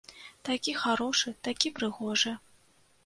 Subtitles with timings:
[0.47, 2.37] Такі харошы, такі прыгожы.